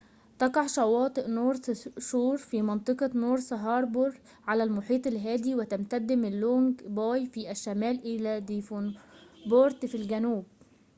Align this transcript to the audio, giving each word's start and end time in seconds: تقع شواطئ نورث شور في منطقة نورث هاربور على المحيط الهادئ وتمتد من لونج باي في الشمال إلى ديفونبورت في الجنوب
تقع 0.41 0.61
شواطئ 0.75 1.27
نورث 1.27 1.81
شور 1.99 2.37
في 2.37 2.61
منطقة 2.61 3.09
نورث 3.15 3.53
هاربور 3.53 4.17
على 4.47 4.63
المحيط 4.63 5.07
الهادئ 5.07 5.55
وتمتد 5.55 6.11
من 6.11 6.39
لونج 6.39 6.81
باي 6.83 7.25
في 7.25 7.51
الشمال 7.51 7.99
إلى 8.03 8.39
ديفونبورت 8.41 9.85
في 9.85 9.95
الجنوب 9.95 10.45